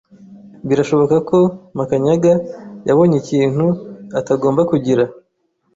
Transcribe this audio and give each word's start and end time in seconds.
Birashoboka 0.67 1.15
ko 1.29 1.39
Makanyaga 1.77 2.33
yabonye 2.87 3.15
ikintu 3.19 3.65
atagomba 4.19 4.61
kugira. 4.71 5.03